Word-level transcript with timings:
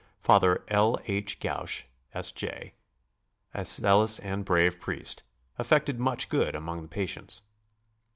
Father 0.19 0.63
L. 0.69 0.97
H. 1.05 1.39
Gache, 1.39 1.85
S. 2.11 2.31
J., 2.31 2.71
a 3.53 3.63
zealous 3.63 4.17
and 4.17 4.43
brave 4.43 4.79
priest, 4.79 5.21
effected 5.59 5.99
much 5.99 6.27
good 6.27 6.55
among 6.55 6.81
the 6.81 6.87
patients. 6.87 7.43